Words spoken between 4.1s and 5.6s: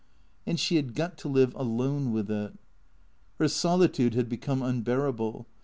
had become unbearable.